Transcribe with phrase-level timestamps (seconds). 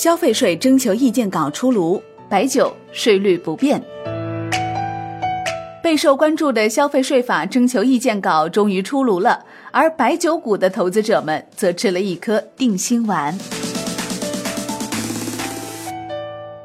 [0.00, 3.82] 消费税征求意见稿出炉，白酒税率不变。
[5.82, 13.36] 备受关注的消费税法征求意见稿终于出炉了，而白酒股的投资者们则吃了一颗定心丸。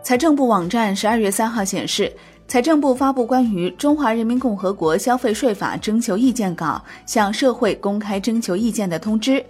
[0.03, 2.13] 财政部网站十二月三号显示，
[2.47, 6.79] 财政部发布关于《中华人民共和国消费税法征求意见稿》
[7.11, 9.43] 向社会公开征求意见的通知。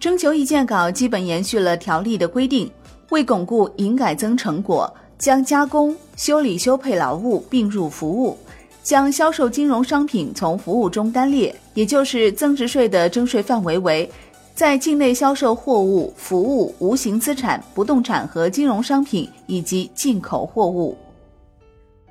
[0.00, 2.68] 征求意见稿基本延续了条例的规定。
[3.10, 8.36] 为巩固营改增成果，将加工、修理、修配劳务并入服务，
[8.82, 14.10] 将销售金融商品从服务中单列，也就是增值税的征税范围为
[14.54, 20.96] 在境内销售货物、服务、无形资产、不动产和金融商品以及进口货物。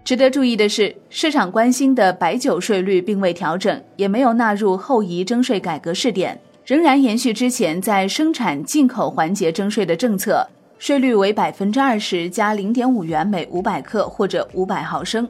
[0.03, 10.47] 值得注意的是，市场关心的白酒税率并未调整，也没有纳入后移征税改革试点，仍然延续之前在生产进口环节征税的政策。
[10.79, 15.27] 税率为百分之二十加零点五元每五百克或者五百毫升。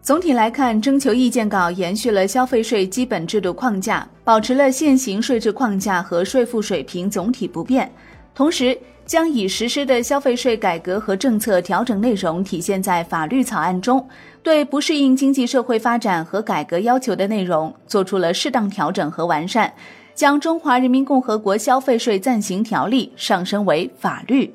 [0.00, 7.90] 总体来看，征求意见稿延续了消费税基本制度框架，保持了现行税制框架和税负水平总体不变，
[8.32, 14.08] 同时将已实施的消费税改革和政策调整内容体现在法律草案中，
[14.44, 19.72] 对不适应经济社会发展和改革要求的内容做出了适当调整和完善。
[20.16, 24.50] 将《中华人民共和国消费税暂行条例》上升为法律。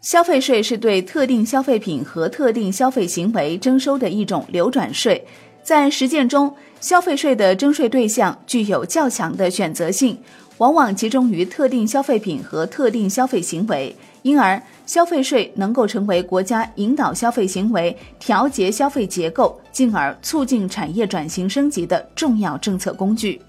[0.00, 5.24] 消费税是对特定消费品和特定消费行为征收的一种流转税，
[5.62, 10.18] 在实践中，消费税的征税对象具有较强的选择性，
[10.58, 23.40] 往往集中于特定消费品和特定消费行为，因而消费税能够成为国家引导消费行为、调节消费结构，进而促进产业转型升级的重要政策工具。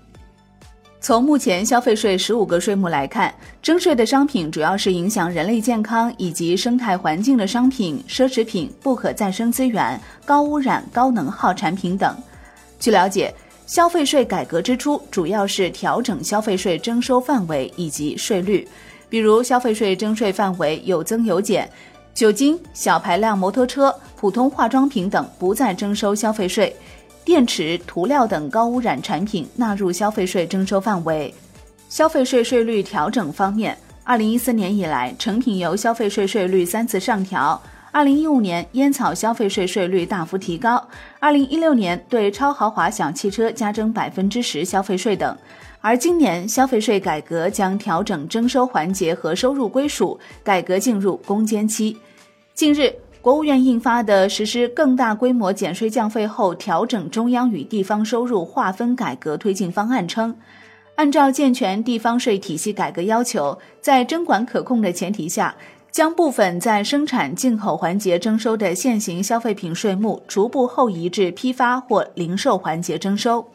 [1.03, 12.15] 从目前消费税十五个税目来看，征税的商品主要是影响人类健康以及生态环境的商品、奢侈品、不可再生资源、高污染、高能耗产品等。
[12.79, 13.35] 据了解，
[13.65, 18.65] 消费税改革之初，主要是调整消费税征收范围以及税率，
[19.09, 21.69] 比如消费税征税范围有增有减，
[22.13, 26.73] 酒精、小排量摩托车、普通化妆品等不再征收消费税。
[27.33, 31.33] 电池、涂料等高污染产品纳入消费税征收范围。
[31.89, 37.59] 消费税税率调整方面，二零一四年以来，成品油消费税税率三次上调；
[37.91, 40.77] 二零一五年，烟草消费税税率大幅提高；
[41.19, 45.35] 二零一六年，对超豪华小汽车加征百分之十消费税等。
[45.81, 51.97] 而今年消费税改革将调整征收环节和收入归属，改革进入攻坚期。
[52.53, 52.93] 近日。
[53.23, 60.35] 国务院印发的实施更大规模减税降费后调整中央与地方收入划分改革推进方案称，
[60.95, 65.55] 按照健全地方税体系改革要求，在征管可控的前提下，
[65.89, 73.45] 将部分在生产进口环节征收的现行消费品税目逐步后移至批发或零售环节征收。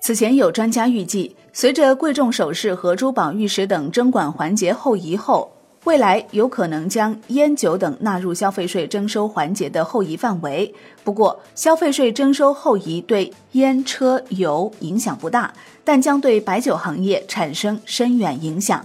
[0.00, 5.46] 此前有专家预计，随着贵重首饰和珠宝玉石等征管环节后移后。
[5.84, 10.72] 未来有可能将烟酒等纳入消费税征收环节的后移范围。
[11.02, 15.50] 不过，消费税征收后移对烟、车、油影响不大，
[15.82, 18.84] 但将对白酒行业产生深远影响。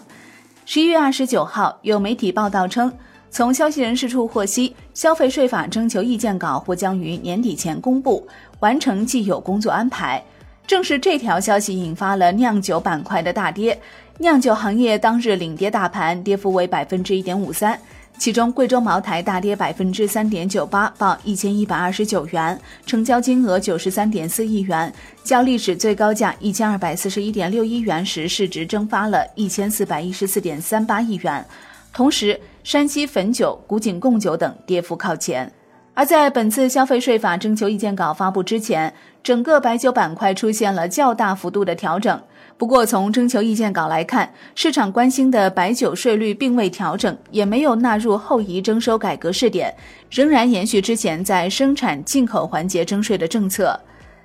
[0.65, 2.91] 十一月二十九号，有媒体报道称，
[3.29, 8.25] 从消息人士处获悉，消费税法征求意见稿或将于年底前公布，
[8.61, 10.23] 完成既有工作安排。
[10.67, 13.79] 正是这条消息引发了酿酒板块的大跌。
[14.17, 17.79] 酿酒行业当日领跌大盘，跌幅为百分之一点五三，
[18.17, 24.91] 其中贵州茅台大跌百分之三点九八，报一千一百二十九元，成交金额九十三点四亿元，
[25.23, 31.45] 较历史最高价一千二百四十一点六一元时市值蒸发了一千四百一十四点三八亿元。
[31.93, 35.51] 同时，山西汾酒、古井贡酒等跌幅靠前。
[35.95, 42.21] 而在本次消费税法征求意见稿发布之前，整个白酒板块出现了较大幅度的调整。
[42.57, 49.73] 不过，从征求意见稿来看，市场关心的白酒税率并未调整，也没有纳入后移征收改革试点，
[50.09, 53.79] 仍然延续之前在生产进口环节征税的政策。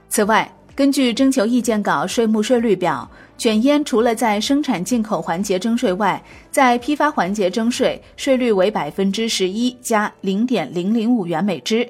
[0.08, 0.49] 此外，
[0.81, 3.06] 根据征求意见稿税目税率表，
[3.37, 6.19] 卷烟除了在生产进口环节征税外，
[6.50, 11.87] 在批发环节征税，税率为百分之十一加零点零零五元每支；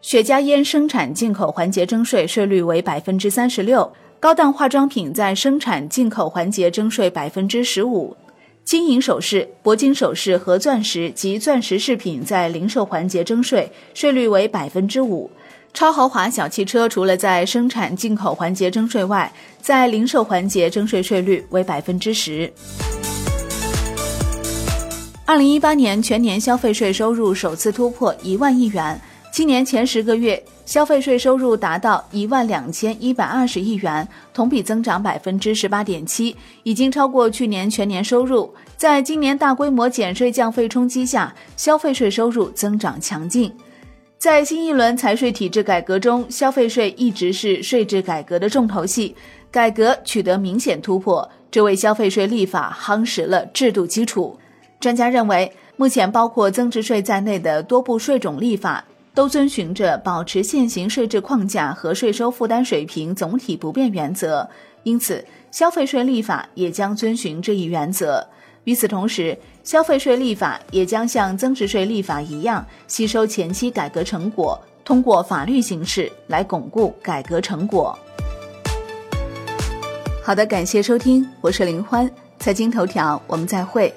[0.00, 3.88] 雪茄烟生产进口环节征税，税率为百分之三十六。
[4.18, 8.16] 高档化妆品在生产进口环节征税百分之十五，
[8.64, 15.30] 金银首饰、铂金首饰和钻石及钻石饰品在零售环节征税，税率为百分之五。
[15.74, 22.52] 超豪华小汽车除了在生产进口环节征税外，在零售环节征税税率为百分之十。
[25.24, 29.00] 二零一八年全年消费税收入首次突破一万亿元，
[29.32, 38.54] 今年前十个月消费税收入达到一万两千一百二十亿元，同比增长百分之十八点七，已经超过去年全年收入。
[38.76, 43.50] 在今年大规模减税降费冲击下，消费税收入增长强劲。
[44.22, 49.16] 在新一轮财税体制改革中，消费税一直是税制改革的重头戏，
[49.50, 54.38] 改革取得明显突破，这为消费税立法夯实了制度基础。
[54.78, 64.48] 专家认为，目前包括增值税在内的多部税种立法都遵循着保持现行税制框架和税收负担水平总体不变原则，
[64.84, 68.24] 因此消费税立法也将遵循这一原则。
[68.64, 77.98] 与此同时，消费税立法也将像增值税立法一样，吸收前期改革成果，通过法律形式来巩固改革成果。
[80.22, 83.92] 好的，感谢收听，我是林欢，财经头条，我们再会。